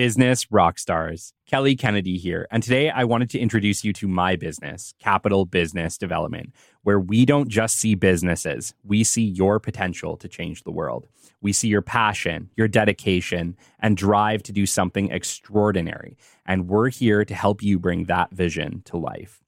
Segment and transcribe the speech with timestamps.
[0.00, 1.34] Business rock stars.
[1.44, 2.46] Kelly Kennedy here.
[2.50, 7.26] And today I wanted to introduce you to my business, Capital Business Development, where we
[7.26, 11.06] don't just see businesses, we see your potential to change the world.
[11.42, 16.16] We see your passion, your dedication, and drive to do something extraordinary.
[16.46, 19.39] And we're here to help you bring that vision to life.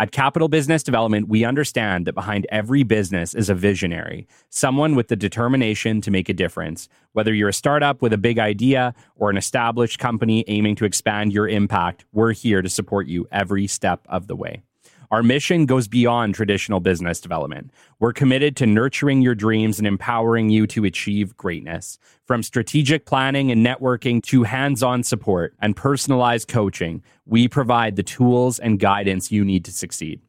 [0.00, 5.08] At Capital Business Development, we understand that behind every business is a visionary, someone with
[5.08, 6.88] the determination to make a difference.
[7.14, 11.32] Whether you're a startup with a big idea or an established company aiming to expand
[11.32, 14.62] your impact, we're here to support you every step of the way.
[15.10, 17.70] Our mission goes beyond traditional business development.
[17.98, 21.98] We're committed to nurturing your dreams and empowering you to achieve greatness.
[22.26, 28.02] From strategic planning and networking to hands on support and personalized coaching, we provide the
[28.02, 30.20] tools and guidance you need to succeed.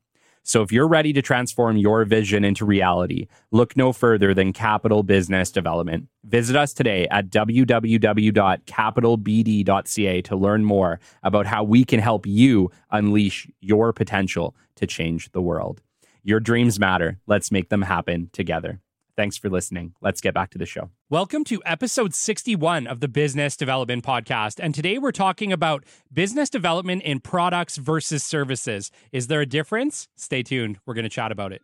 [0.50, 5.04] So if you're ready to transform your vision into reality, look no further than Capital
[5.04, 6.08] Business Development.
[6.24, 13.48] Visit us today at www.capitalbd.ca to learn more about how we can help you unleash
[13.60, 15.84] your potential to change the world.
[16.24, 17.20] Your dreams matter.
[17.28, 18.82] Let's make them happen together.
[19.20, 19.96] Thanks for listening.
[20.00, 20.92] Let's get back to the show.
[21.10, 24.62] Welcome to episode 61 of the Business Development Podcast.
[24.64, 28.92] And today we're talking about business development in products versus services.
[29.12, 30.08] Is there a difference?
[30.16, 30.80] Stay tuned.
[30.86, 31.62] We're going to chat about it.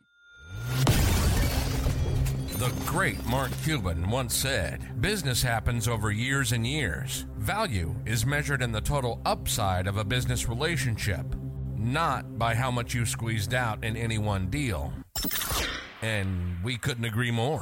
[2.58, 7.26] The great Mark Cuban once said business happens over years and years.
[7.38, 11.26] Value is measured in the total upside of a business relationship,
[11.78, 14.94] not by how much you squeezed out in any one deal.
[16.02, 17.62] And we couldn't agree more.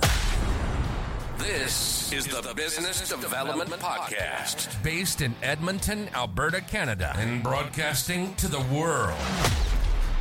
[1.38, 8.62] This is the Business Development Podcast, based in Edmonton, Alberta, Canada, and broadcasting to the
[8.74, 9.18] world.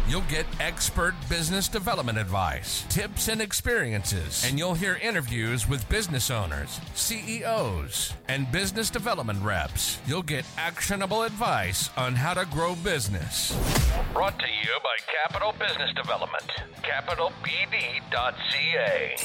[0.09, 6.29] You'll get expert business development advice, tips, and experiences, and you'll hear interviews with business
[6.29, 10.01] owners, CEOs, and business development reps.
[10.05, 13.57] You'll get actionable advice on how to grow business.
[14.13, 16.51] Brought to you by Capital Business Development,
[16.83, 19.17] capitalbd.ca.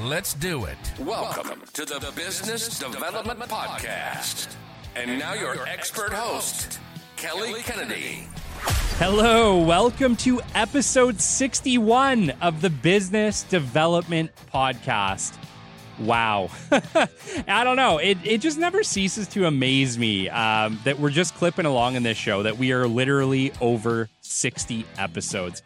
[0.00, 0.78] Let's do it.
[0.98, 4.54] Welcome to the Business Development Podcast.
[4.96, 6.80] And now your expert host,
[7.16, 8.26] Kelly Kennedy.
[8.64, 15.36] Hello, welcome to episode 61 of the Business Development Podcast.
[15.98, 16.50] Wow.
[17.48, 17.98] I don't know.
[17.98, 22.02] It, it just never ceases to amaze me um, that we're just clipping along in
[22.02, 25.62] this show, that we are literally over 60 episodes.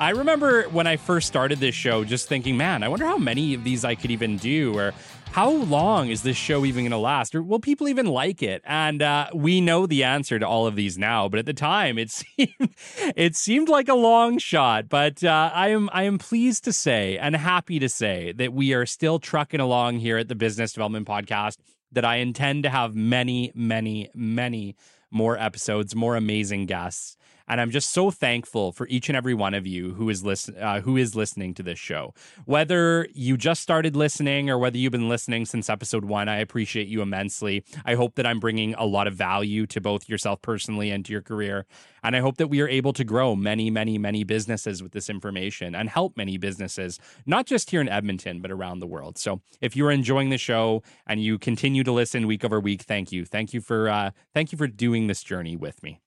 [0.00, 3.52] I remember when I first started this show just thinking, man, I wonder how many
[3.52, 4.94] of these I could even do, or
[5.32, 8.62] how long is this show even going to last, or will people even like it?
[8.64, 11.98] And uh, we know the answer to all of these now, but at the time,
[11.98, 12.74] it seemed
[13.16, 14.88] it seemed like a long shot.
[14.88, 18.74] But uh, I am I am pleased to say and happy to say that we
[18.74, 21.58] are still trucking along here at the Business Development Podcast.
[21.92, 24.76] That I intend to have many, many, many
[25.10, 27.16] more episodes, more amazing guests.
[27.50, 30.56] And I'm just so thankful for each and every one of you who is listen
[30.56, 32.14] uh, who is listening to this show.
[32.44, 36.86] Whether you just started listening or whether you've been listening since episode one, I appreciate
[36.86, 37.64] you immensely.
[37.84, 41.12] I hope that I'm bringing a lot of value to both yourself personally and to
[41.12, 41.66] your career.
[42.04, 45.10] And I hope that we are able to grow many, many, many businesses with this
[45.10, 49.18] information and help many businesses, not just here in Edmonton, but around the world.
[49.18, 52.82] So if you are enjoying the show and you continue to listen week over week,
[52.82, 53.24] thank you.
[53.24, 56.00] Thank you for uh, thank you for doing this journey with me.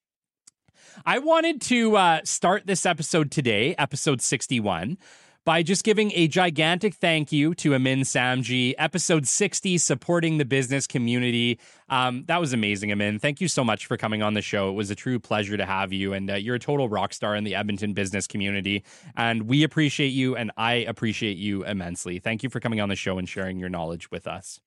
[1.05, 4.97] I wanted to uh, start this episode today, episode 61,
[5.45, 10.87] by just giving a gigantic thank you to Amin Samji, episode 60, supporting the business
[10.87, 11.59] community.
[11.89, 13.19] Um, that was amazing, Amin.
[13.19, 14.69] Thank you so much for coming on the show.
[14.69, 17.35] It was a true pleasure to have you, and uh, you're a total rock star
[17.35, 18.83] in the Edmonton business community.
[19.17, 22.19] And we appreciate you, and I appreciate you immensely.
[22.19, 24.61] Thank you for coming on the show and sharing your knowledge with us.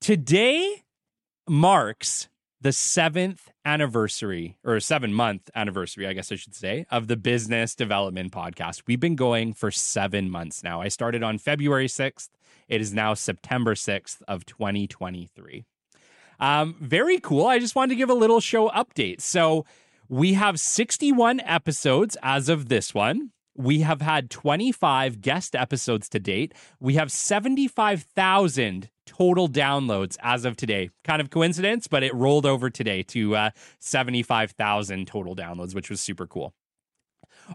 [0.00, 0.84] Today
[1.48, 2.28] marks
[2.66, 7.76] the seventh anniversary or seven month anniversary, I guess I should say, of the Business
[7.76, 8.82] Development Podcast.
[8.88, 10.80] We've been going for seven months now.
[10.80, 12.28] I started on February 6th.
[12.66, 15.64] It is now September 6th of 2023.
[16.40, 17.46] Um, very cool.
[17.46, 19.20] I just wanted to give a little show update.
[19.20, 19.64] So
[20.08, 23.30] we have 61 episodes as of this one.
[23.56, 26.54] We have had 25 guest episodes to date.
[26.80, 30.90] We have 75,000 total downloads as of today.
[31.04, 36.00] Kind of coincidence, but it rolled over today to uh, 75,000 total downloads, which was
[36.00, 36.54] super cool.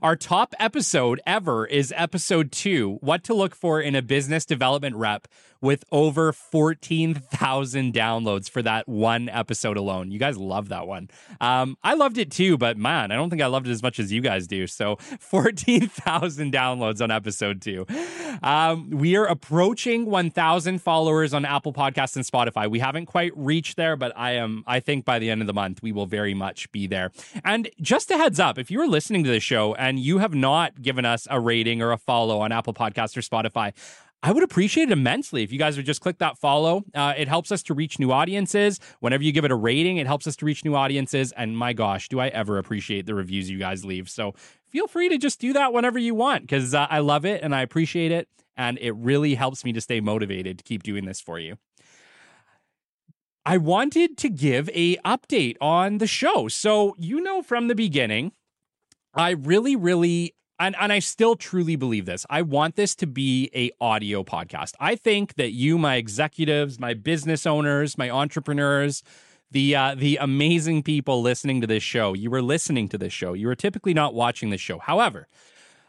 [0.01, 4.95] Our top episode ever is episode two What to Look For in a Business Development
[4.95, 5.27] Rep
[5.61, 10.11] with over 14,000 downloads for that one episode alone.
[10.11, 11.09] You guys love that one.
[11.39, 13.99] Um, I loved it too, but man, I don't think I loved it as much
[13.99, 14.67] as you guys do.
[14.67, 17.85] So 14,000 downloads on episode two.
[18.41, 22.69] Um, we are approaching 1,000 followers on Apple Podcasts and Spotify.
[22.69, 24.63] We haven't quite reached there, but I am.
[24.65, 27.11] I think by the end of the month we will very much be there.
[27.43, 30.33] And just a heads up, if you are listening to the show and you have
[30.33, 33.73] not given us a rating or a follow on Apple Podcasts or Spotify.
[34.23, 36.83] I would appreciate it immensely if you guys would just click that follow.
[36.93, 38.79] Uh, it helps us to reach new audiences.
[38.99, 41.31] Whenever you give it a rating, it helps us to reach new audiences.
[41.31, 44.09] And my gosh, do I ever appreciate the reviews you guys leave.
[44.09, 44.35] So
[44.67, 47.55] feel free to just do that whenever you want because uh, I love it and
[47.55, 48.27] I appreciate it.
[48.55, 51.57] And it really helps me to stay motivated to keep doing this for you.
[53.43, 56.47] I wanted to give a update on the show.
[56.47, 58.33] So, you know from the beginning,
[59.15, 62.23] I really really and, and I still truly believe this.
[62.29, 64.75] I want this to be a audio podcast.
[64.79, 69.01] I think that you, my executives, my business owners, my entrepreneurs,
[69.49, 73.33] the uh, the amazing people listening to this show, you were listening to this show.
[73.33, 74.77] You were typically not watching this show.
[74.77, 75.27] However,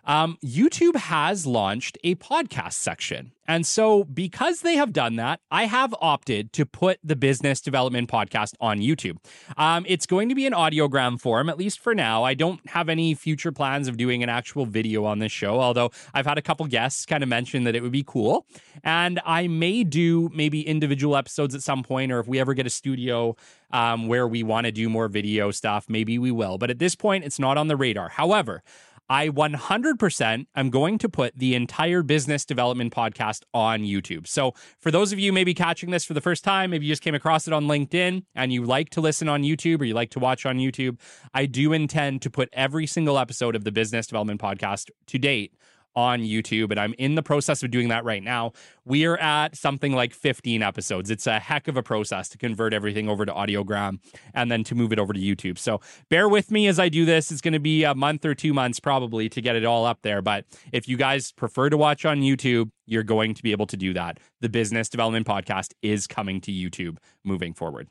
[0.04, 3.32] um, YouTube has launched a podcast section.
[3.46, 8.08] And so, because they have done that, I have opted to put the business development
[8.08, 9.16] podcast on YouTube.
[9.56, 12.22] Um, it's going to be an audiogram form, at least for now.
[12.22, 15.90] I don't have any future plans of doing an actual video on this show, although
[16.14, 18.46] I've had a couple guests kind of mention that it would be cool.
[18.84, 22.66] And I may do maybe individual episodes at some point, or if we ever get
[22.66, 23.36] a studio
[23.72, 26.58] um, where we want to do more video stuff, maybe we will.
[26.58, 28.10] But at this point, it's not on the radar.
[28.10, 28.62] However,
[29.12, 34.26] I 100% am going to put the entire business development podcast on YouTube.
[34.26, 37.02] So, for those of you maybe catching this for the first time, maybe you just
[37.02, 40.08] came across it on LinkedIn and you like to listen on YouTube or you like
[40.12, 40.98] to watch on YouTube,
[41.34, 45.52] I do intend to put every single episode of the business development podcast to date
[45.94, 48.52] on YouTube, and I'm in the process of doing that right now.
[48.84, 51.10] We are at something like 15 episodes.
[51.10, 53.98] It's a heck of a process to convert everything over to Audiogram
[54.34, 55.58] and then to move it over to YouTube.
[55.58, 57.30] So bear with me as I do this.
[57.30, 60.00] It's going to be a month or two months probably to get it all up
[60.02, 60.22] there.
[60.22, 63.76] But if you guys prefer to watch on YouTube, you're going to be able to
[63.76, 64.18] do that.
[64.40, 67.88] The Business Development Podcast is coming to YouTube moving forward.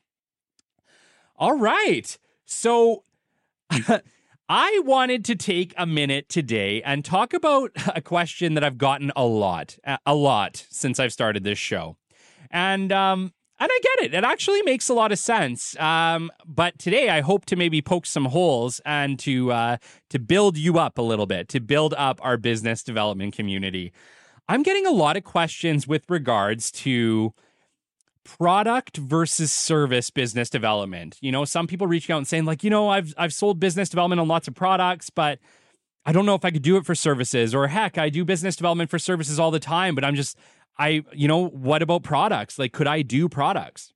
[1.38, 2.18] All right.
[2.45, 3.03] So.
[4.53, 9.09] I wanted to take a minute today and talk about a question that I've gotten
[9.15, 11.95] a lot, a lot since I've started this show.
[12.50, 13.31] And um,
[13.62, 14.13] and I get it.
[14.13, 15.80] It actually makes a lot of sense.
[15.80, 19.77] Um, but today, I hope to maybe poke some holes and to uh,
[20.09, 23.94] to build you up a little bit, to build up our business development community.
[24.50, 27.33] I'm getting a lot of questions with regards to
[28.23, 31.18] product versus service business development.
[31.21, 33.89] You know, some people reaching out and saying like, you know, I've I've sold business
[33.89, 35.39] development on lots of products, but
[36.06, 38.56] I don't know if I could do it for services or heck, I do business
[38.56, 40.38] development for services all the time, but I'm just
[40.77, 42.57] I, you know, what about products?
[42.57, 43.94] Like could I do products?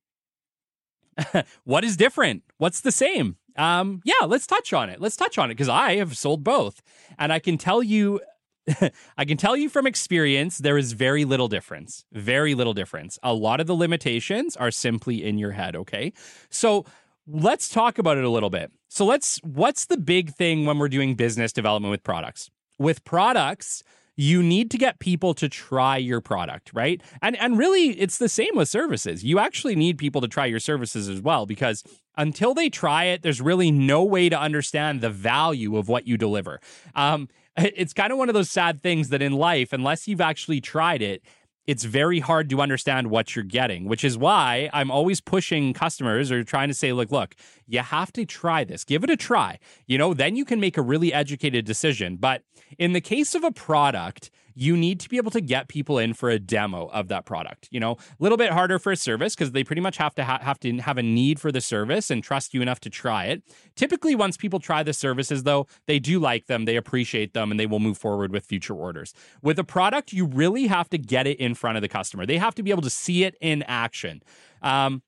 [1.64, 2.44] what is different?
[2.58, 3.38] What's the same?
[3.58, 5.00] Um, yeah, let's touch on it.
[5.00, 6.82] Let's touch on it because I have sold both.
[7.18, 8.20] And I can tell you
[9.18, 12.06] I can tell you from experience, there is very little difference.
[12.12, 13.20] Very little difference.
[13.24, 16.14] A lot of the limitations are simply in your head, okay?
[16.50, 16.86] So
[17.28, 18.72] let's talk about it a little bit.
[18.90, 22.50] So let's, what's the big thing when we're doing business development with products?
[22.80, 23.84] With products,
[24.18, 27.02] you need to get people to try your product, right?
[27.22, 29.24] And and really it's the same with services.
[29.24, 31.84] You actually need people to try your services as well because
[32.18, 36.18] until they try it, there's really no way to understand the value of what you
[36.18, 36.62] deliver.
[36.96, 40.62] Um, it's kind of one of those sad things that in life, unless you've actually
[40.62, 41.22] tried it,
[41.68, 46.32] it's very hard to understand what you're getting, which is why I'm always pushing customers
[46.32, 47.36] or trying to say, look, look,
[47.68, 48.84] you have to try this.
[48.84, 49.58] Give it a try.
[49.88, 52.18] You know, then you can make a really educated decision.
[52.18, 52.44] But
[52.78, 56.14] in the case of a product, you need to be able to get people in
[56.14, 57.68] for a demo of that product.
[57.72, 60.24] You know, a little bit harder for a service because they pretty much have to
[60.24, 63.26] ha- have to have a need for the service and trust you enough to try
[63.26, 63.44] it.
[63.76, 67.60] Typically, once people try the services, though, they do like them, they appreciate them, and
[67.60, 69.14] they will move forward with future orders.
[69.42, 72.26] With a product, you really have to get it in front of the customer.
[72.26, 74.24] They have to be able to see it in action.
[74.62, 75.04] Um,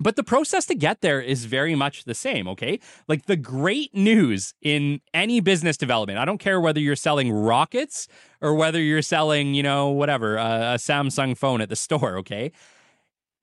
[0.00, 2.78] but the process to get there is very much the same, okay?
[3.08, 8.06] Like the great news in any business development, I don't care whether you're selling rockets
[8.40, 12.52] or whether you're selling, you know, whatever, a, a Samsung phone at the store, okay?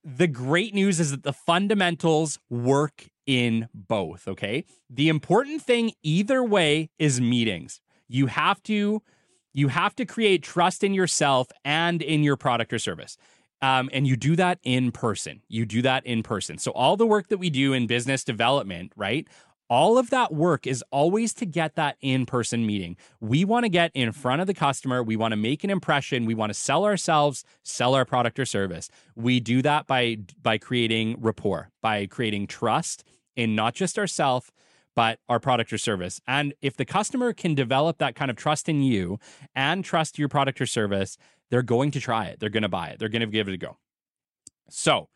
[0.04, 4.66] The great news is that the fundamentals work in both, okay?
[4.90, 7.82] The important thing either way is meetings.
[8.08, 9.02] You have to
[9.56, 13.16] you have to create trust in yourself and in your product or service.
[13.66, 15.42] Um, and you do that in person.
[15.48, 16.60] You do that in person.
[16.60, 19.28] So all the work that we do in business development, right?
[19.68, 22.96] all of that work is always to get that in person meeting.
[23.20, 25.02] We want to get in front of the customer.
[25.02, 26.26] We want to make an impression.
[26.26, 28.92] We want to sell ourselves, sell our product or service.
[29.16, 33.04] We do that by, by creating rapport, by creating trust
[33.36, 34.52] in not just ourselves,
[34.96, 36.22] but our product or service.
[36.26, 39.20] And if the customer can develop that kind of trust in you
[39.54, 41.18] and trust your product or service,
[41.50, 42.40] they're going to try it.
[42.40, 43.00] They're going to buy it.
[43.00, 43.78] They're going to give it a go.
[44.70, 45.10] So,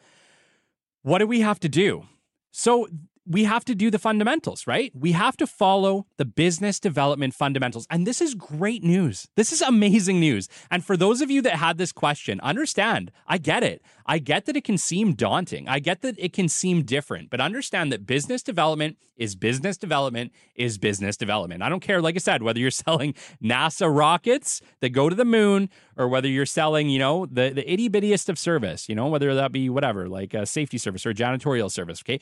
[1.01, 2.05] what do we have to do?
[2.51, 2.87] So,
[3.29, 4.91] we have to do the fundamentals, right?
[4.95, 7.85] We have to follow the business development fundamentals.
[7.91, 9.27] And this is great news.
[9.35, 10.49] This is amazing news.
[10.71, 13.83] And for those of you that had this question, understand, I get it.
[14.07, 15.67] I get that it can seem daunting.
[15.67, 20.31] I get that it can seem different, but understand that business development is business development
[20.55, 21.61] is business development.
[21.61, 25.25] I don't care, like I said, whether you're selling NASA rockets that go to the
[25.25, 29.05] moon or whether you're selling, you know, the, the itty bittiest of service, you know,
[29.05, 32.19] whether that be whatever, like a safety service or a janitorial service, okay?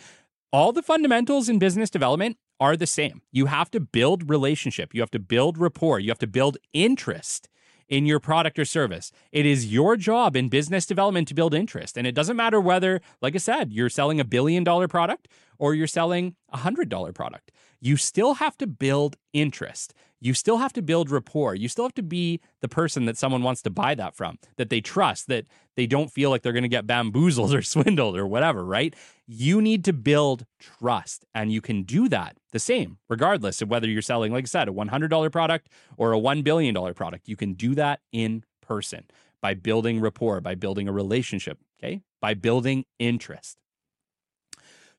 [0.51, 3.21] All the fundamentals in business development are the same.
[3.31, 7.49] You have to build relationship, you have to build rapport, you have to build interest
[7.89, 9.11] in your product or service.
[9.31, 11.97] It is your job in business development to build interest.
[11.97, 15.27] And it doesn't matter whether, like I said, you're selling a billion dollar product
[15.57, 17.51] or you're selling a hundred dollar product.
[17.79, 21.53] You still have to build interest you still have to build rapport.
[21.55, 24.69] You still have to be the person that someone wants to buy that from, that
[24.69, 25.45] they trust, that
[25.75, 28.95] they don't feel like they're going to get bamboozled or swindled or whatever, right?
[29.27, 31.25] You need to build trust.
[31.35, 34.67] And you can do that the same, regardless of whether you're selling, like I said,
[34.67, 37.27] a $100 product or a $1 billion product.
[37.27, 39.05] You can do that in person
[39.41, 42.01] by building rapport, by building a relationship, okay?
[42.19, 43.59] By building interest.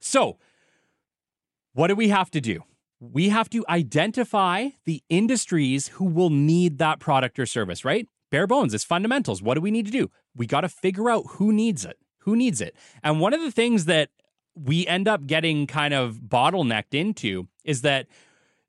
[0.01, 0.39] So,
[1.73, 2.63] what do we have to do?
[3.00, 8.09] We have to identify the industries who will need that product or service, right?
[8.31, 9.40] Bare bones, it's fundamentals.
[9.40, 10.11] What do we need to do?
[10.35, 11.99] We got to figure out who needs it.
[12.21, 12.75] Who needs it?
[13.02, 14.11] And one of the things that
[14.55, 18.07] we end up getting kind of bottlenecked into is that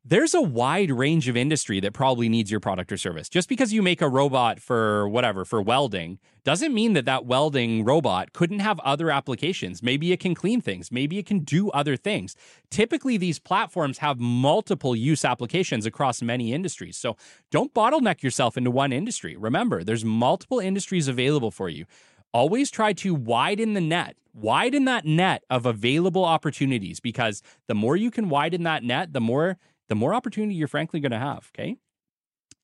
[0.06, 3.27] there's a wide range of industry that probably needs your product or service.
[3.27, 7.84] Just because you make a robot for whatever, for welding, doesn't mean that that welding
[7.84, 9.84] robot couldn't have other applications.
[9.84, 12.36] Maybe it can clean things, maybe it can do other things.
[12.72, 16.98] Typically, these platforms have multiple use applications across many industries.
[16.98, 17.18] So
[17.51, 19.36] don't bottleneck yourself into one industry.
[19.36, 21.86] Remember, there's multiple industries available for you
[22.34, 27.96] always try to widen the net, widen that net of available opportunities because the more
[27.96, 29.58] you can widen that net, the more
[29.89, 31.51] the more opportunity you're frankly going to have.
[31.53, 31.75] Okay.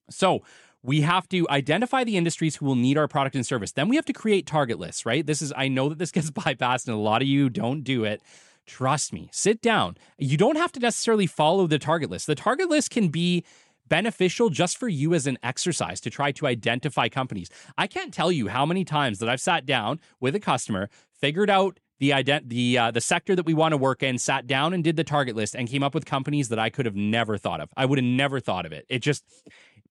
[0.09, 0.43] So
[0.81, 3.71] we have to identify the industries who will need our product and service.
[3.71, 5.25] Then we have to create target lists, right?
[5.25, 8.03] This is, I know that this gets bypassed and a lot of you don't do
[8.03, 8.21] it.
[8.67, 9.97] Trust me, sit down.
[10.17, 12.27] You don't have to necessarily follow the target list.
[12.27, 13.43] The target list can be
[13.87, 17.49] beneficial just for you as an exercise to try to identify companies.
[17.77, 21.49] I can't tell you how many times that I've sat down with a customer, figured
[21.49, 24.73] out the ident- the uh, the sector that we want to work in, sat down
[24.73, 27.37] and did the target list and came up with companies that I could have never
[27.37, 27.69] thought of.
[27.77, 28.85] I would have never thought of it.
[28.89, 29.23] It just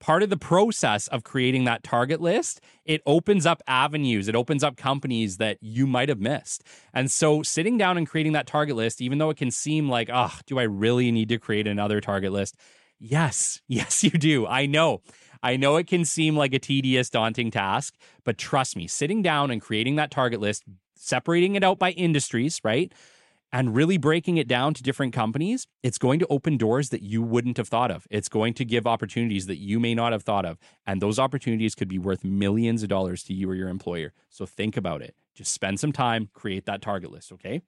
[0.00, 4.62] part of the process of creating that target list, it opens up avenues, it opens
[4.62, 6.62] up companies that you might have missed.
[6.92, 10.11] And so sitting down and creating that target list, even though it can seem like,
[10.12, 12.56] oh, do I really need to create another target list?
[12.99, 14.46] Yes, yes, you do.
[14.46, 15.00] I know.
[15.42, 19.50] I know it can seem like a tedious, daunting task, but trust me, sitting down
[19.50, 20.64] and creating that target list,
[21.04, 22.92] separating it out by industries, right?
[23.52, 27.23] And really breaking it down to different companies, it's going to open doors that you
[27.23, 28.06] wouldn't have thought of.
[28.11, 30.58] It's going to give opportunities that you may not have thought of.
[30.84, 34.12] And those opportunities could be worth millions of dollars to you or your employer.
[34.28, 35.14] So think about it.
[35.34, 37.62] Just spend some time, create that target list, okay?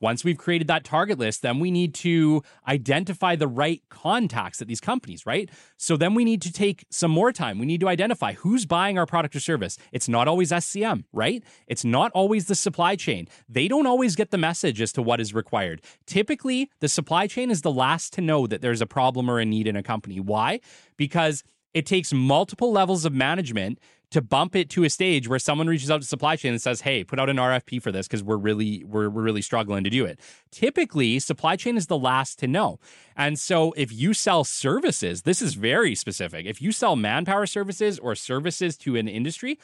[0.00, 4.68] Once we've created that target list, then we need to identify the right contacts at
[4.68, 5.50] these companies, right?
[5.76, 7.58] So then we need to take some more time.
[7.58, 9.78] We need to identify who's buying our product or service.
[9.92, 11.42] It's not always SCM, right?
[11.66, 13.28] It's not always the supply chain.
[13.48, 15.82] They don't always get the message as to what is required.
[16.06, 19.44] Typically, the supply chain is the last to know that there's a problem or a
[19.44, 20.20] need in a company.
[20.20, 20.60] Why?
[20.96, 23.78] Because it takes multiple levels of management
[24.14, 26.80] to bump it to a stage where someone reaches out to supply chain and says,
[26.80, 29.90] "Hey, put out an RFP for this because we're really we're, we're really struggling to
[29.90, 30.18] do it."
[30.50, 32.78] Typically, supply chain is the last to know.
[33.16, 36.46] And so if you sell services, this is very specific.
[36.46, 39.58] If you sell manpower services or services to an industry,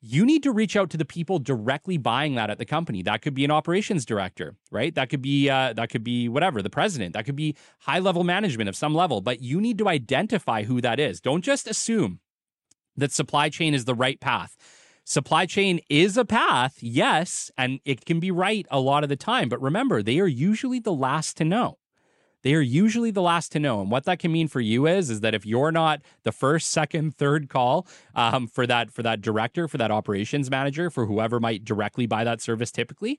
[0.00, 3.02] you need to reach out to the people directly buying that at the company.
[3.02, 4.94] That could be an operations director, right?
[4.94, 7.14] That could be uh, that could be whatever, the president.
[7.14, 9.20] That could be high level management of some level.
[9.20, 11.20] But you need to identify who that is.
[11.20, 12.20] Don't just assume
[12.96, 14.56] that supply chain is the right path.
[15.04, 19.16] Supply chain is a path, yes, and it can be right a lot of the
[19.16, 19.48] time.
[19.48, 21.78] But remember, they are usually the last to know.
[22.42, 23.80] They are usually the last to know.
[23.80, 26.70] And what that can mean for you is, is that if you're not the first,
[26.70, 31.40] second, third call um, for that for that director, for that operations manager, for whoever
[31.40, 33.18] might directly buy that service, typically,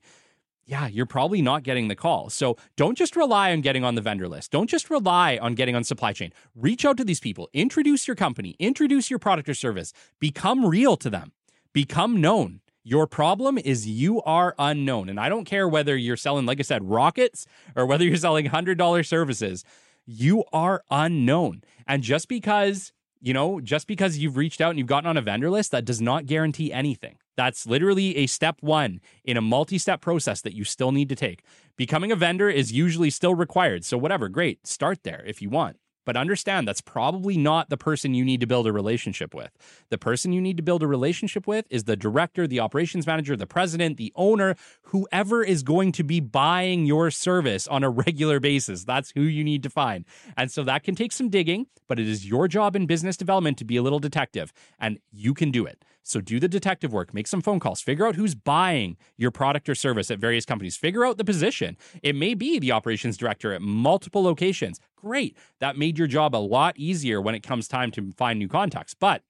[0.68, 2.28] yeah, you're probably not getting the call.
[2.28, 4.52] So don't just rely on getting on the vendor list.
[4.52, 6.30] Don't just rely on getting on supply chain.
[6.54, 10.96] Reach out to these people, introduce your company, introduce your product or service, become real
[10.98, 11.32] to them,
[11.72, 12.60] become known.
[12.84, 15.08] Your problem is you are unknown.
[15.08, 18.46] And I don't care whether you're selling, like I said, rockets or whether you're selling
[18.46, 19.64] $100 services,
[20.04, 21.62] you are unknown.
[21.86, 25.22] And just because, you know, just because you've reached out and you've gotten on a
[25.22, 27.16] vendor list, that does not guarantee anything.
[27.36, 31.16] That's literally a step one in a multi step process that you still need to
[31.16, 31.42] take.
[31.76, 33.84] Becoming a vendor is usually still required.
[33.84, 35.76] So, whatever, great, start there if you want.
[36.08, 39.50] But understand that's probably not the person you need to build a relationship with.
[39.90, 43.36] The person you need to build a relationship with is the director, the operations manager,
[43.36, 48.40] the president, the owner, whoever is going to be buying your service on a regular
[48.40, 48.84] basis.
[48.84, 50.06] That's who you need to find.
[50.34, 53.58] And so that can take some digging, but it is your job in business development
[53.58, 54.50] to be a little detective,
[54.80, 55.84] and you can do it.
[56.08, 59.68] So do the detective work, make some phone calls, figure out who's buying your product
[59.68, 61.76] or service at various companies, figure out the position.
[62.02, 64.80] It may be the operations director at multiple locations.
[64.96, 65.36] Great.
[65.60, 68.94] That made your job a lot easier when it comes time to find new contacts.
[68.94, 69.22] But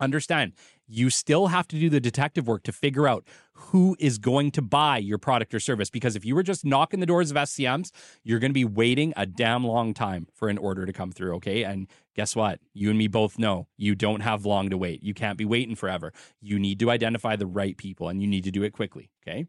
[0.00, 0.52] understand
[0.88, 4.62] you still have to do the detective work to figure out who is going to
[4.62, 5.90] buy your product or service.
[5.90, 7.90] Because if you were just knocking the doors of SCMs,
[8.24, 11.34] you're going to be waiting a damn long time for an order to come through.
[11.36, 11.62] Okay.
[11.62, 12.60] And guess what?
[12.72, 15.02] You and me both know you don't have long to wait.
[15.02, 16.12] You can't be waiting forever.
[16.40, 19.10] You need to identify the right people and you need to do it quickly.
[19.22, 19.46] Okay.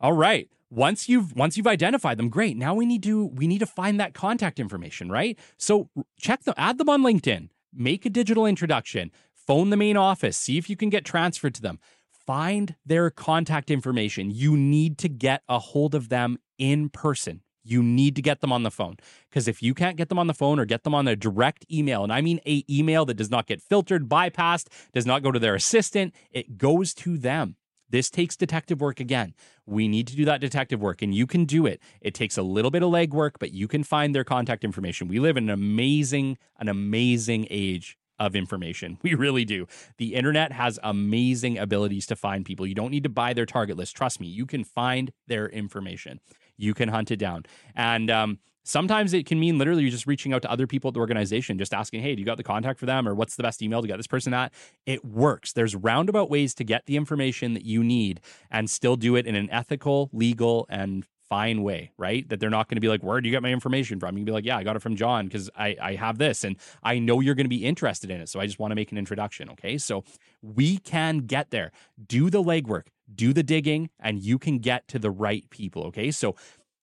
[0.00, 3.58] All right once you've once you've identified them great now we need to we need
[3.58, 8.10] to find that contact information right so check them add them on linkedin make a
[8.10, 9.10] digital introduction
[9.48, 11.80] phone the main office, see if you can get transferred to them.
[12.26, 14.30] Find their contact information.
[14.30, 17.40] You need to get a hold of them in person.
[17.64, 18.96] You need to get them on the phone
[19.28, 21.66] because if you can't get them on the phone or get them on a direct
[21.70, 25.32] email, and I mean a email that does not get filtered, bypassed, does not go
[25.32, 27.56] to their assistant, it goes to them.
[27.90, 29.34] This takes detective work again.
[29.66, 31.80] We need to do that detective work, and you can do it.
[32.00, 35.08] It takes a little bit of legwork, but you can find their contact information.
[35.08, 38.98] We live in an amazing, an amazing age of information.
[39.08, 39.66] We really do.
[39.96, 42.66] The internet has amazing abilities to find people.
[42.66, 43.96] You don't need to buy their target list.
[43.96, 46.20] Trust me, you can find their information.
[46.56, 47.46] You can hunt it down.
[47.74, 50.94] And um, sometimes it can mean literally you're just reaching out to other people at
[50.94, 53.08] the organization, just asking, hey, do you got the contact for them?
[53.08, 54.52] Or what's the best email to get this person at?
[54.84, 55.54] It works.
[55.54, 58.20] There's roundabout ways to get the information that you need
[58.50, 62.28] and still do it in an ethical, legal, and fine way, right?
[62.28, 64.16] That they're not going to be like, where do you get my information from?
[64.16, 66.44] You can be like, yeah, I got it from John because I, I have this
[66.44, 68.28] and I know you're going to be interested in it.
[68.28, 69.50] So I just want to make an introduction.
[69.50, 69.78] Okay.
[69.78, 70.04] So
[70.42, 71.70] we can get there.
[72.06, 75.84] Do the legwork, do the digging, and you can get to the right people.
[75.84, 76.10] Okay.
[76.10, 76.34] So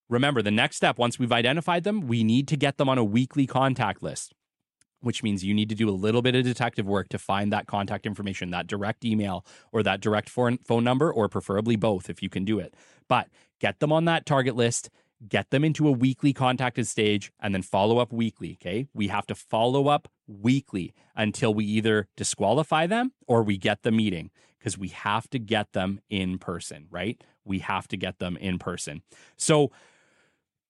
[0.10, 3.04] remember the next step, once we've identified them, we need to get them on a
[3.04, 4.34] weekly contact list
[5.06, 7.68] which means you need to do a little bit of detective work to find that
[7.68, 12.30] contact information, that direct email or that direct phone number, or preferably both if you
[12.30, 12.74] can do it.
[13.08, 13.28] But
[13.60, 14.90] get them on that target list,
[15.30, 18.58] get them into a weekly contacted stage, and then follow up weekly.
[18.60, 18.88] Okay.
[18.96, 23.92] We have to follow up weekly until we either disqualify them or we get the
[23.92, 27.24] meeting because we have to get them in person, right?
[27.44, 29.04] We have to get them in person.
[29.38, 29.72] So,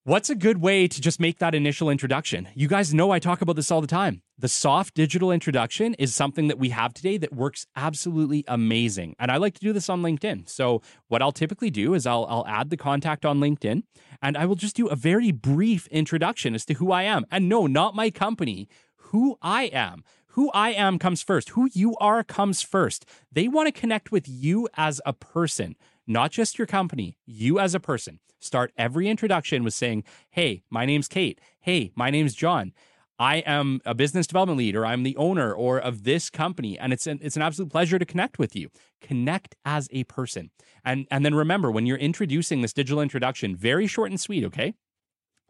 [0.07, 2.47] What's a good way to just make that initial introduction?
[2.53, 4.21] You guys know I talk about this all the time.
[4.37, 9.15] The soft digital introduction is something that we have today that works absolutely amazing.
[9.17, 10.47] And I like to do this on LinkedIn.
[10.47, 13.81] So, what I'll typically do is I'll, I'll add the contact on LinkedIn
[14.21, 17.25] and I will just do a very brief introduction as to who I am.
[17.31, 20.03] And no, not my company, who I am.
[20.35, 21.49] Who I am comes first.
[21.49, 23.05] Who you are comes first.
[23.31, 25.75] They want to connect with you as a person,
[26.07, 28.19] not just your company, you as a person.
[28.39, 31.39] Start every introduction with saying, Hey, my name's Kate.
[31.59, 32.73] Hey, my name's John.
[33.17, 36.91] I am a business development lead or I'm the owner or of this company and
[36.91, 38.69] it's an, it's an absolute pleasure to connect with you.
[39.01, 40.51] Connect as a person.
[40.83, 44.75] And and then remember when you're introducing this digital introduction, very short and sweet, okay?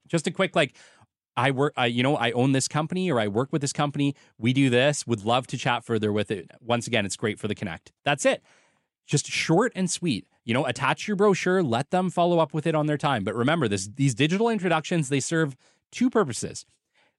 [0.07, 0.75] Just a quick like
[1.37, 4.15] I work, I, you know, I own this company or I work with this company.
[4.37, 5.05] We do this.
[5.05, 6.49] Would love to chat further with it.
[6.61, 7.91] Once again, it's great for the connect.
[8.05, 8.41] That's it.
[9.05, 10.27] Just short and sweet.
[10.45, 13.23] You know, attach your brochure, let them follow up with it on their time.
[13.23, 15.57] But remember, this these digital introductions, they serve
[15.91, 16.65] two purposes.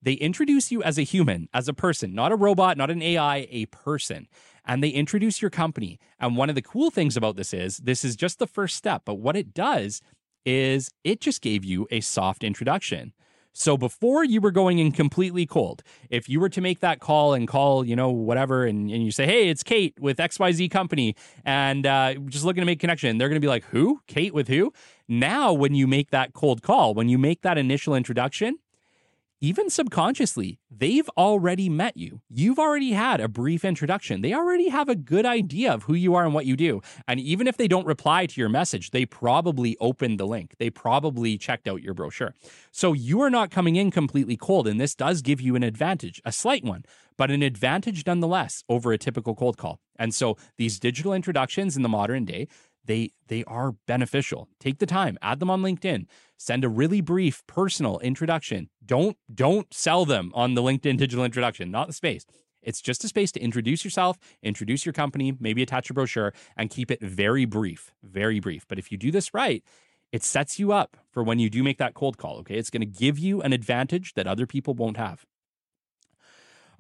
[0.03, 3.49] They introduce you as a human, as a person, not a robot, not an AI,
[3.51, 4.29] a person.
[4.65, 5.99] And they introduce your company.
[6.21, 9.03] And one of the cool things about this is this is just the first step,
[9.05, 10.03] but what it does
[10.45, 13.13] is it just gave you a soft introduction.
[13.59, 17.33] So before you were going in completely cold, if you were to make that call
[17.33, 21.17] and call, you know, whatever, and, and you say, hey, it's Kate with XYZ Company,
[21.43, 24.03] and uh, just looking to make connection, they're going to be like, who?
[24.07, 24.75] Kate with who?
[25.09, 28.59] Now, when you make that cold call, when you make that initial introduction,
[29.41, 32.23] even subconsciously, they've already met you.
[32.31, 34.23] You've already had a brief introduction.
[34.23, 36.81] They already have a good idea of who you are and what you do.
[37.07, 40.55] And even if they don't reply to your message, they probably opened the link.
[40.59, 42.35] They probably checked out your brochure.
[42.71, 44.67] So you are not coming in completely cold.
[44.67, 46.85] And this does give you an advantage, a slight one,
[47.19, 49.81] but an advantage nonetheless over a typical cold call.
[49.99, 52.49] And so these digital introductions in the modern day,
[52.87, 54.49] they they are beneficial.
[54.61, 58.71] Take the time, add them on LinkedIn, send a really brief personal introduction.
[58.85, 62.25] Don't don't sell them on the LinkedIn digital introduction, not the space.
[62.63, 66.69] It's just a space to introduce yourself, introduce your company, maybe attach a brochure and
[66.69, 68.67] keep it very brief, very brief.
[68.67, 69.63] But if you do this right,
[70.11, 72.57] it sets you up for when you do make that cold call, okay?
[72.57, 75.27] It's going to give you an advantage that other people won't have.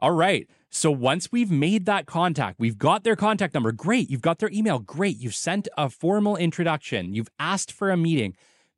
[0.00, 0.48] All right.
[0.70, 3.72] So once we've made that contact, we've got their contact number.
[3.72, 4.10] Great.
[4.10, 4.78] You've got their email.
[4.78, 5.16] Great.
[5.16, 7.14] You've sent a formal introduction.
[7.14, 8.36] You've asked for a meeting.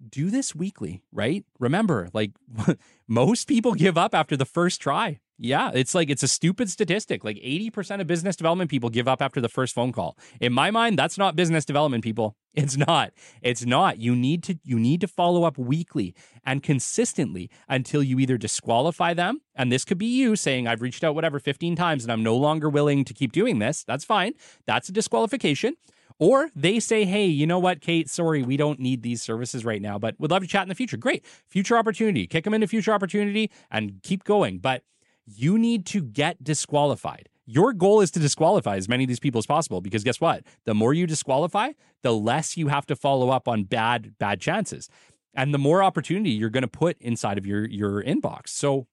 [0.09, 1.45] Do this weekly, right?
[1.59, 2.33] Remember, like
[3.09, 5.19] most people give up after the first try.
[5.41, 7.23] Yeah, it's like it's a stupid statistic.
[7.23, 10.19] Like 80% of business development people give up after the first phone call.
[10.41, 12.37] In my mind, that's not business development people.
[12.59, 13.13] It's not.
[13.41, 13.99] It's not.
[13.99, 16.13] You need to you need to follow up weekly
[16.45, 21.05] and consistently until you either disqualify them, and this could be you saying I've reached
[21.05, 23.85] out whatever 15 times and I'm no longer willing to keep doing this.
[23.85, 24.33] That's fine.
[24.67, 25.75] That's a disqualification.
[26.19, 29.81] Or they say, hey, you know what, Kate, sorry, we don't need these services right
[29.81, 30.97] now, but would love to chat in the future.
[30.97, 31.25] Great.
[31.47, 32.27] Future opportunity.
[32.27, 34.59] Kick them into future opportunity and keep going.
[34.59, 34.83] But
[35.29, 37.29] you need to get disqualified.
[37.45, 40.45] Your goal is to disqualify as many of these people as possible because guess what?
[40.65, 44.89] The more you disqualify, the less you have to follow up on bad bad chances.
[45.35, 48.49] And the more opportunity you're going to put inside of your your inbox.
[48.49, 48.87] So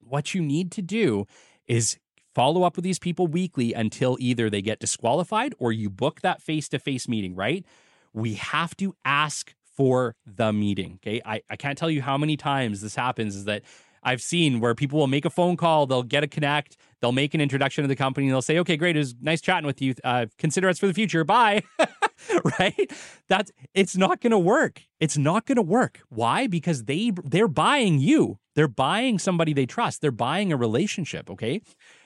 [0.00, 1.26] what you need to do
[1.66, 1.98] is
[2.34, 6.40] follow up with these people weekly until either they get disqualified or you book that
[6.40, 7.64] face-to-face meeting, right?
[8.12, 10.98] We have to ask for the meeting.
[11.02, 11.20] Okay.
[11.24, 13.62] I, I can't tell you how many times this happens is that
[14.08, 17.34] I've seen where people will make a phone call, they'll get a connect, they'll make
[17.34, 19.82] an introduction to the company, and they'll say, "Okay, great, it was nice chatting with
[19.82, 19.94] you.
[20.02, 21.24] Uh, consider us for the future.
[21.24, 21.62] Bye."
[22.58, 22.90] right?
[23.28, 24.82] That's it's not going to work.
[24.98, 26.00] It's not going to work.
[26.08, 26.46] Why?
[26.46, 28.38] Because they they're buying you.
[28.54, 30.00] They're buying somebody they trust.
[30.00, 31.28] They're buying a relationship.
[31.28, 31.60] Okay.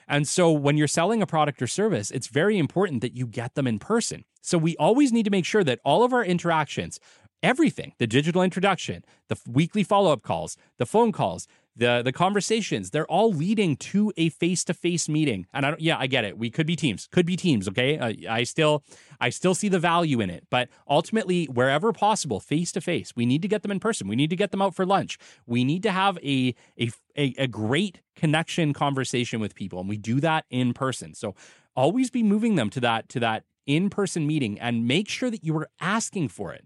[0.05, 3.55] And so when you're selling a product or service, it's very important that you get
[3.55, 4.25] them in person.
[4.41, 6.99] So we always need to make sure that all of our interactions,
[7.41, 12.91] everything, the digital introduction, the weekly follow up calls, the phone calls, the the conversations
[12.91, 15.45] they're all leading to a face-to-face meeting.
[15.53, 16.37] And i don't yeah i get it.
[16.37, 17.97] We could be teams could be teams okay?
[17.97, 18.83] Uh, i still
[19.19, 20.45] i still see the value in it.
[20.49, 24.07] But ultimately wherever possible face-to-face we need to get them in person.
[24.07, 25.17] We need to get them out for lunch.
[25.45, 29.97] We need to have a a a, a great connection conversation with people and we
[29.97, 31.13] do that in person.
[31.13, 31.35] So
[31.75, 35.55] always be moving them to that to that in-person meeting and make sure that you
[35.57, 36.65] are asking for it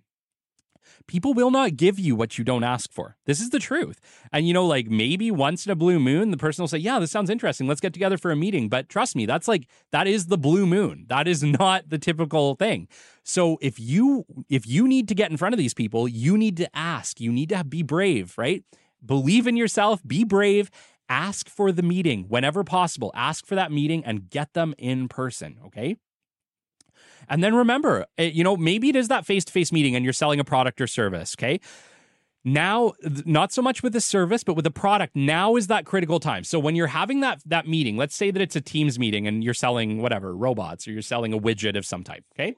[1.08, 3.16] people will not give you what you don't ask for.
[3.26, 4.00] This is the truth.
[4.32, 7.00] And you know, like maybe once in a blue moon, the person will say, Yeah,
[7.00, 7.68] this sounds interesting.
[7.68, 8.70] Let's get together for a meeting.
[8.70, 11.06] But trust me, that's like, that is the blue moon.
[11.08, 12.88] That is not the typical thing.
[13.24, 16.58] So if you if you need to get in front of these people, you need
[16.58, 17.20] to ask.
[17.20, 18.64] You need to be brave, right?
[19.06, 20.72] Believe in yourself, be brave,
[21.10, 23.12] ask for the meeting whenever possible.
[23.16, 25.98] Ask for that meeting and get them in person, okay?
[27.30, 30.04] And then remember, eh, you know, maybe it is that face to face meeting and
[30.04, 31.36] you're selling a product or service.
[31.38, 31.60] Okay.
[32.46, 32.94] Now,
[33.26, 36.46] not so much with the service, but with the product, now is that critical time.
[36.46, 39.44] So when you're having that that meeting, let's say that it's a Teams meeting and
[39.44, 42.56] you're selling whatever, robots or you're selling a widget of some type, okay?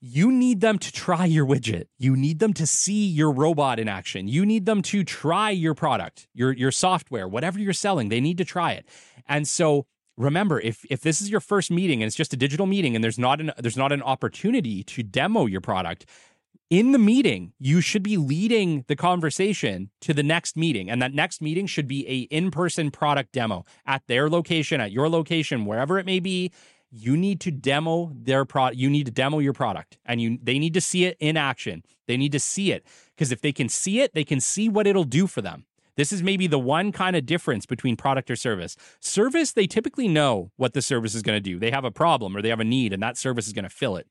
[0.00, 1.84] You need them to try your widget.
[1.96, 4.26] You need them to see your robot in action.
[4.26, 8.08] You need them to try your product, your your software, whatever you're selling.
[8.08, 8.84] They need to try it.
[9.28, 12.66] And so remember if if this is your first meeting and it's just a digital
[12.66, 16.06] meeting and there's not an there's not an opportunity to demo your product
[16.70, 20.90] in the meeting you should be leading the conversation to the next meeting.
[20.90, 25.08] And that next meeting should be a in-person product demo at their location at your
[25.08, 26.52] location wherever it may be.
[26.90, 30.58] You need to demo their product you need to demo your product and you they
[30.58, 31.84] need to see it in action.
[32.06, 32.86] They need to see it.
[33.14, 36.12] Because if they can see it they can see what it'll do for them this
[36.12, 38.76] is maybe the one kind of difference between product or service.
[39.00, 41.58] Service, they typically know what the service is going to do.
[41.58, 43.70] They have a problem or they have a need, and that service is going to
[43.70, 44.06] fill it.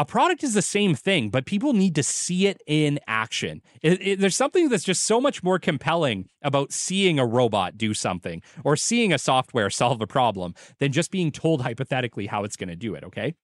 [0.00, 3.62] A product is the same thing, but people need to see it in action.
[3.82, 7.94] It, it, there's something that's just so much more compelling about seeing a robot do
[7.94, 12.56] something or seeing a software solve a problem than just being told hypothetically how it's
[12.56, 13.34] going to do it, okay?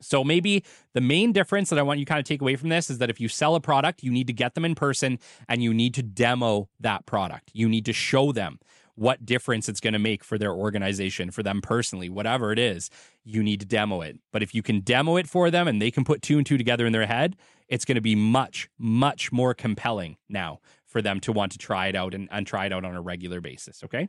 [0.00, 2.90] So maybe the main difference that I want you kind of take away from this
[2.90, 5.62] is that if you sell a product, you need to get them in person and
[5.62, 7.50] you need to demo that product.
[7.54, 8.58] You need to show them
[8.96, 12.90] what difference it's going to make for their organization, for them personally, whatever it is,
[13.24, 14.18] you need to demo it.
[14.32, 16.56] But if you can demo it for them and they can put two and two
[16.56, 17.36] together in their head,
[17.68, 21.88] it's going to be much, much more compelling now for them to want to try
[21.88, 23.84] it out and, and try it out on a regular basis.
[23.84, 24.08] Okay.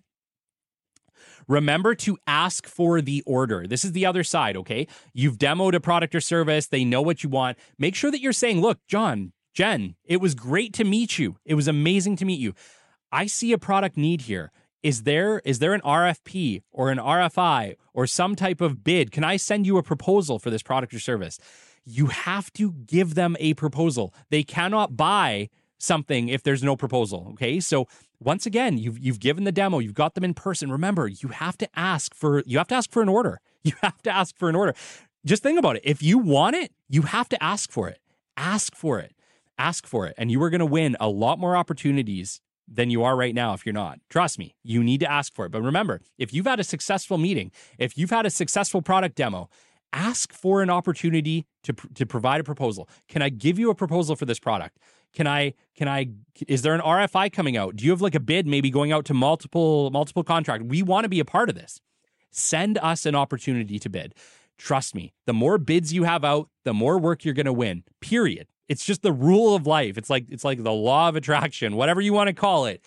[1.48, 3.68] Remember to ask for the order.
[3.68, 4.88] This is the other side, okay?
[5.14, 7.58] You've demoed a product or service, they know what you want.
[7.78, 11.38] Make sure that you're saying, look, John, Jen, it was great to meet you.
[11.46, 12.54] It was amazing to meet you.
[13.12, 14.52] I see a product need here.
[14.84, 19.12] Is there is there an RFP or an RFI or some type of bid?
[19.12, 21.40] Can I send you a proposal for this product or service?
[21.84, 24.14] You have to give them a proposal.
[24.30, 27.60] They cannot buy something if there's no proposal, okay?
[27.60, 27.88] So
[28.20, 30.72] once again, you've you've given the demo, you've got them in person.
[30.72, 33.40] Remember, you have to ask for you have to ask for an order.
[33.63, 34.74] You have to ask for an order.
[35.26, 35.82] Just think about it.
[35.84, 38.00] If you want it, you have to ask for it.
[38.38, 39.13] Ask for it.
[39.58, 40.13] Ask for it.
[40.18, 43.54] And you are going to win a lot more opportunities than you are right now
[43.54, 44.00] if you're not.
[44.10, 45.52] Trust me, you need to ask for it.
[45.52, 49.50] But remember, if you've had a successful meeting, if you've had a successful product demo,
[49.94, 52.90] ask for an opportunity to to provide a proposal.
[53.08, 54.78] Can I give you a proposal for this product?
[55.13, 56.10] Can I can I
[56.48, 57.76] is there an RFI coming out?
[57.76, 60.65] Do you have like a bid maybe going out to multiple multiple contract?
[60.65, 61.82] We want to be a part of this.
[62.32, 64.13] Send us an opportunity to bid.
[64.58, 67.84] Trust me, the more bids you have out, the more work you're going to win.
[68.02, 68.48] Period.
[68.67, 69.98] It's just the rule of life.
[69.98, 72.84] It's like it's like the law of attraction, whatever you want to call it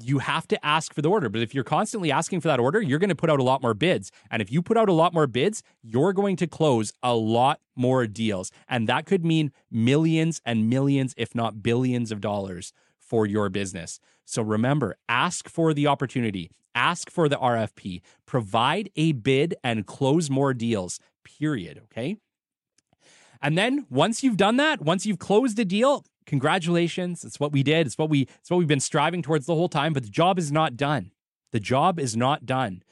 [0.00, 1.28] you have to ask for the order.
[1.28, 3.62] But if you're constantly asking for that order, you're going to put out a lot
[3.62, 4.10] more bids.
[4.30, 7.60] And if you put out a lot more bids, you're going to close a lot
[7.76, 8.50] more deals.
[8.68, 14.00] And that could mean millions and millions, if not billions of dollars for your business.
[14.24, 20.30] So remember, ask for the opportunity, ask for the RFP, provide a bid and close
[20.30, 21.82] more deals, period.
[21.84, 22.16] Okay.
[23.42, 27.24] And then once you've done that, once you've closed a deal, congratulations.
[27.24, 27.86] It's what we did.
[27.86, 30.38] It's what we it's what we've been striving towards the whole time, but the job
[30.38, 31.12] is not done.
[31.52, 32.82] The job is not done.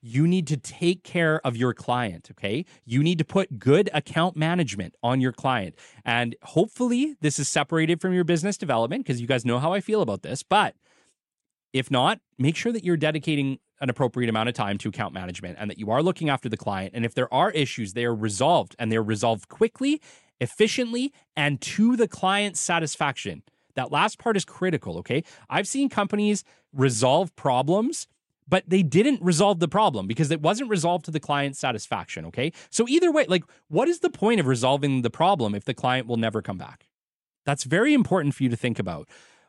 [0.00, 2.66] You need to take care of your client, okay?
[2.84, 5.74] You need to put good account management on your client.
[6.04, 9.80] And hopefully this is separated from your business development because you guys know how I
[9.80, 10.76] feel about this, but
[11.72, 15.56] if not, make sure that you're dedicating an appropriate amount of time to account management
[15.58, 16.92] and that you are looking after the client.
[16.94, 20.00] And if there are issues, they are resolved and they're resolved quickly
[20.40, 23.42] efficiently and to the client's satisfaction.
[23.74, 25.24] That last part is critical, okay?
[25.50, 28.06] I've seen companies resolve problems,
[28.48, 32.52] but they didn't resolve the problem because it wasn't resolved to the client's satisfaction, okay?
[32.70, 36.06] So either way, like what is the point of resolving the problem if the client
[36.06, 36.86] will never come back?
[37.44, 39.08] That's very important for you to think about.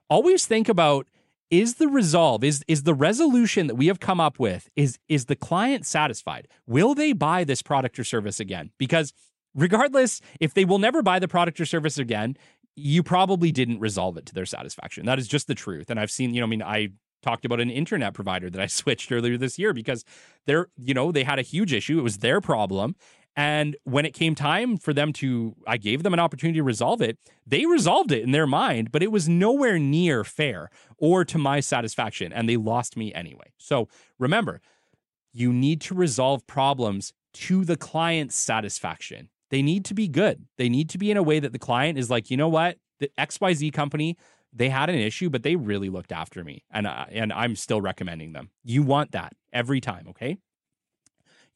[0.10, 1.08] Always think about
[1.52, 5.26] is the resolve is is the resolution that we have come up with is is
[5.26, 9.14] the client satisfied will they buy this product or service again because
[9.56, 12.38] regardless, if they will never buy the product or service again,
[12.76, 15.06] you probably didn't resolve it to their satisfaction.
[15.06, 15.90] That is just the truth.
[15.90, 16.90] And I've seen, you know, I mean, I
[17.24, 20.04] talked about an internet provider that I switched earlier this year because
[20.46, 21.98] they're, you know, they had a huge issue.
[21.98, 22.96] It was their problem.
[23.38, 27.02] And when it came time for them to, I gave them an opportunity to resolve
[27.02, 27.18] it.
[27.46, 31.60] They resolved it in their mind, but it was nowhere near fair or to my
[31.60, 32.32] satisfaction.
[32.32, 33.52] And they lost me anyway.
[33.58, 34.62] So remember,
[35.34, 40.46] you need to resolve problems to the client's satisfaction they need to be good.
[40.58, 42.78] They need to be in a way that the client is like, you know what,
[43.00, 44.18] the XYZ company,
[44.54, 47.82] they had an issue, but they really looked after me, and uh, and I'm still
[47.82, 48.52] recommending them.
[48.64, 50.38] You want that every time, okay?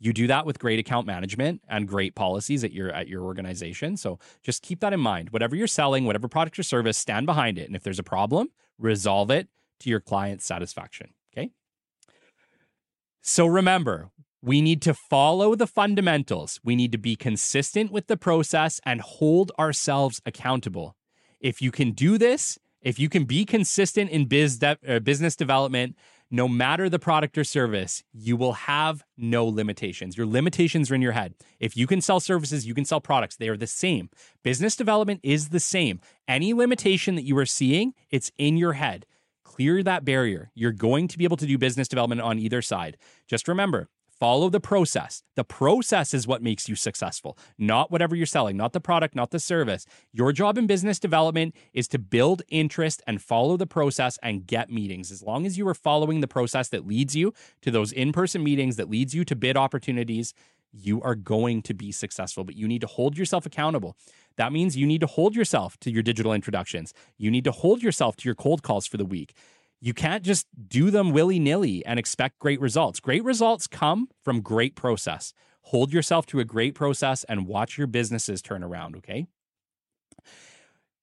[0.01, 3.95] You do that with great account management and great policies at your at your organization.
[3.97, 5.29] So just keep that in mind.
[5.29, 7.67] Whatever you're selling, whatever product or service, stand behind it.
[7.67, 9.47] And if there's a problem, resolve it
[9.81, 11.13] to your client's satisfaction.
[11.33, 11.51] Okay.
[13.21, 14.09] So remember,
[14.41, 16.59] we need to follow the fundamentals.
[16.63, 20.95] We need to be consistent with the process and hold ourselves accountable.
[21.39, 25.35] If you can do this, if you can be consistent in biz de- uh, business
[25.35, 25.95] development,
[26.31, 30.15] no matter the product or service, you will have no limitations.
[30.15, 31.33] Your limitations are in your head.
[31.59, 33.35] If you can sell services, you can sell products.
[33.35, 34.09] They are the same.
[34.43, 35.99] Business development is the same.
[36.27, 39.05] Any limitation that you are seeing, it's in your head.
[39.43, 40.51] Clear that barrier.
[40.53, 42.97] You're going to be able to do business development on either side.
[43.27, 45.23] Just remember, Follow the process.
[45.37, 49.31] The process is what makes you successful, not whatever you're selling, not the product, not
[49.31, 49.85] the service.
[50.11, 54.69] Your job in business development is to build interest and follow the process and get
[54.69, 55.09] meetings.
[55.09, 58.43] As long as you are following the process that leads you to those in person
[58.43, 60.33] meetings, that leads you to bid opportunities,
[60.73, 63.95] you are going to be successful, but you need to hold yourself accountable.
[64.35, 66.93] That means you need to hold yourself to your digital introductions.
[67.17, 69.33] You need to hold yourself to your cold calls for the week
[69.81, 72.99] you can't just do them willy nilly and expect great results.
[72.99, 75.33] Great results come from great process.
[75.63, 79.27] Hold yourself to a great process and watch your businesses turn around, okay?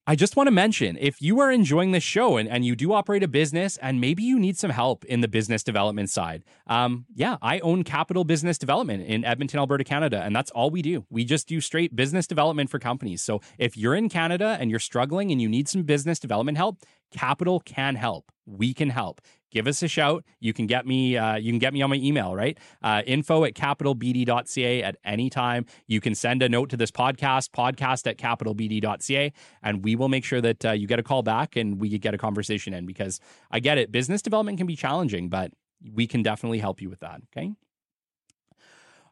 [0.08, 2.92] I just want to mention if you are enjoying this show and, and you do
[2.92, 7.06] operate a business and maybe you need some help in the business development side, um,
[7.16, 10.22] yeah, I own Capital Business Development in Edmonton, Alberta, Canada.
[10.22, 11.04] And that's all we do.
[11.10, 13.20] We just do straight business development for companies.
[13.20, 16.84] So if you're in Canada and you're struggling and you need some business development help,
[17.10, 18.30] Capital can help.
[18.46, 20.24] We can help give us a shout.
[20.40, 21.16] You can get me.
[21.16, 22.59] Uh, you can get me on my email, right?
[22.82, 25.66] Uh, info at capitalbd.ca at any time.
[25.87, 29.32] You can send a note to this podcast, podcast at capitalbd.ca,
[29.62, 32.14] and we will make sure that uh, you get a call back and we get
[32.14, 33.90] a conversation in because I get it.
[33.90, 35.52] Business development can be challenging, but
[35.92, 37.20] we can definitely help you with that.
[37.37, 37.52] Okay.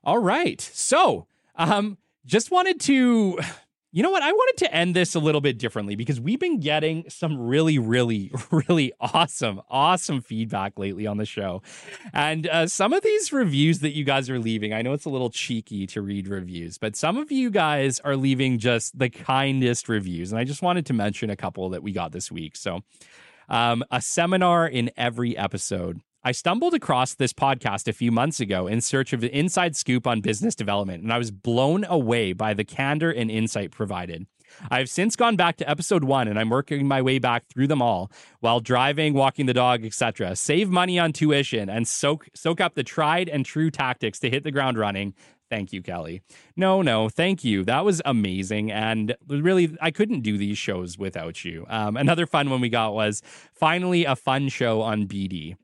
[0.02, 0.60] All right.
[0.60, 3.38] So, um, just wanted to
[3.94, 4.24] you know what?
[4.24, 7.78] I wanted to end this a little bit differently because we've been getting some really,
[7.78, 8.32] really,
[8.68, 11.62] really awesome, awesome feedback lately on the show.
[12.12, 15.10] And uh, some of these reviews that you guys are leaving, I know it's a
[15.10, 19.88] little cheeky to read reviews, but some of you guys are leaving just the kindest
[19.88, 20.32] reviews.
[20.32, 22.56] And I just wanted to mention a couple that we got this week.
[22.56, 22.80] So,
[23.48, 26.00] um, a seminar in every episode.
[26.26, 30.06] I stumbled across this podcast a few months ago in search of an inside scoop
[30.06, 34.26] on business development, and I was blown away by the candor and insight provided.
[34.70, 37.82] I've since gone back to episode one and I'm working my way back through them
[37.82, 38.10] all
[38.40, 40.34] while driving, walking the dog, etc.
[40.36, 44.44] Save money on tuition and soak soak up the tried and true tactics to hit
[44.44, 45.12] the ground running.
[45.50, 46.22] Thank you, Kelly.
[46.56, 47.64] No, no, thank you.
[47.64, 48.72] That was amazing.
[48.72, 51.66] And really, I couldn't do these shows without you.
[51.68, 55.56] Um, another fun one we got was finally a fun show on BD.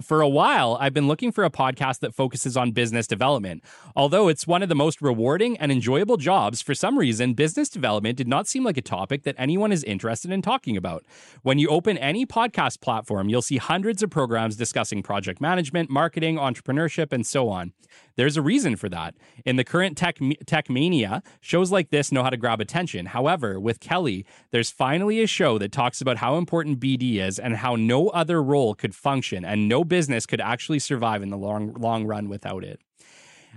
[0.00, 3.64] For a while, I've been looking for a podcast that focuses on business development.
[3.96, 8.16] Although it's one of the most rewarding and enjoyable jobs, for some reason, business development
[8.16, 11.04] did not seem like a topic that anyone is interested in talking about.
[11.42, 16.36] When you open any podcast platform, you'll see hundreds of programs discussing project management, marketing,
[16.36, 17.72] entrepreneurship, and so on.
[18.16, 19.14] There's a reason for that.
[19.44, 23.06] In the current tech, tech mania, shows like this know how to grab attention.
[23.06, 27.56] However, with Kelly, there's finally a show that talks about how important BD is and
[27.56, 31.72] how no other role could function and no business could actually survive in the long
[31.74, 32.80] long run without it.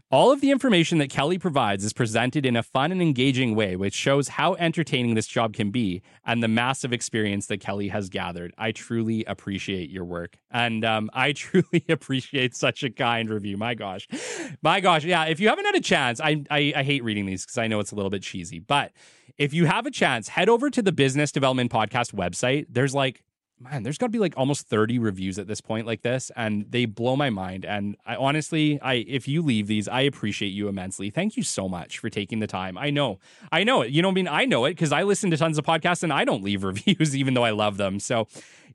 [0.10, 3.78] All of the information that Kelly provides is presented in a fun and engaging way,
[3.78, 8.10] which shows how entertaining this job can be and the massive experience that Kelly has
[8.10, 8.54] gathered.
[8.58, 10.38] I truly appreciate your work.
[10.52, 13.56] And um, I truly appreciate such a kind review.
[13.56, 14.06] My gosh.
[14.62, 15.06] My gosh.
[15.06, 15.26] Yeah.
[15.26, 17.80] If you haven't had a chance, I, I, I hate reading these because I know
[17.80, 18.60] it's a little bit cheesy.
[18.60, 18.92] But
[19.38, 22.66] if you have a chance, head over to the Business Development Podcast website.
[22.70, 23.24] There's like
[23.62, 26.66] man, there's got to be like almost 30 reviews at this point like this and
[26.70, 30.68] they blow my mind and I honestly, I if you leave these, I appreciate you
[30.68, 31.10] immensely.
[31.10, 32.78] Thank you so much for taking the time.
[32.78, 33.20] I know.
[33.52, 33.92] I know it.
[33.92, 34.28] You know I mean?
[34.28, 37.16] I know it cuz I listen to tons of podcasts and I don't leave reviews
[37.16, 38.00] even though I love them.
[38.00, 38.28] So,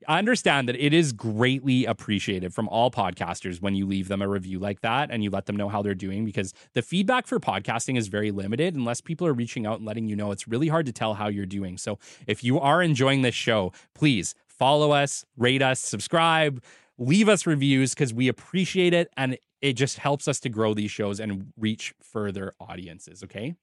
[0.07, 4.27] I understand that it is greatly appreciated from all podcasters when you leave them a
[4.27, 7.39] review like that and you let them know how they're doing because the feedback for
[7.39, 10.69] podcasting is very limited unless people are reaching out and letting you know it's really
[10.69, 11.77] hard to tell how you're doing.
[11.77, 16.63] So, if you are enjoying this show, please follow us, rate us, subscribe,
[16.97, 20.91] leave us reviews because we appreciate it and it just helps us to grow these
[20.91, 23.23] shows and reach further audiences.
[23.23, 23.55] Okay.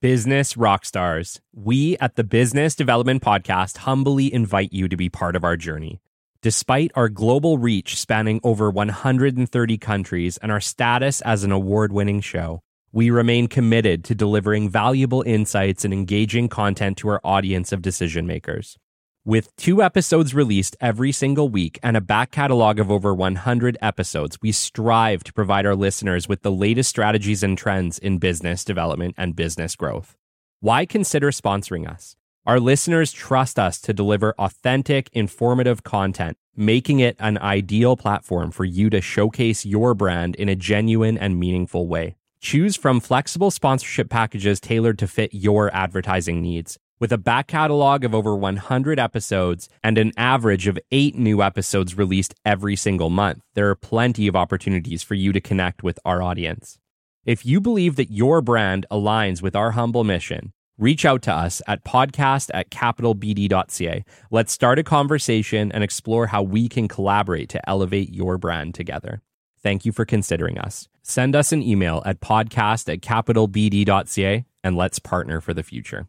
[0.02, 5.34] Business rock stars, we at the Business Development Podcast humbly invite you to be part
[5.34, 6.02] of our journey.
[6.42, 12.22] Despite our global reach spanning over 130 countries and our status as an award winning
[12.22, 17.82] show, we remain committed to delivering valuable insights and engaging content to our audience of
[17.82, 18.78] decision makers.
[19.22, 24.38] With two episodes released every single week and a back catalog of over 100 episodes,
[24.40, 29.14] we strive to provide our listeners with the latest strategies and trends in business development
[29.18, 30.16] and business growth.
[30.60, 32.16] Why consider sponsoring us?
[32.46, 38.64] Our listeners trust us to deliver authentic, informative content, making it an ideal platform for
[38.64, 42.16] you to showcase your brand in a genuine and meaningful way.
[42.40, 46.78] Choose from flexible sponsorship packages tailored to fit your advertising needs.
[46.98, 51.98] With a back catalog of over 100 episodes and an average of eight new episodes
[51.98, 56.22] released every single month, there are plenty of opportunities for you to connect with our
[56.22, 56.78] audience.
[57.26, 61.60] If you believe that your brand aligns with our humble mission, reach out to us
[61.66, 64.04] at podcast at capitalbd.ca.
[64.30, 69.22] Let's start a conversation and explore how we can collaborate to elevate your brand together.
[69.62, 70.88] Thank you for considering us.
[71.02, 76.08] Send us an email at podcast at capitalbd.ca and let's partner for the future.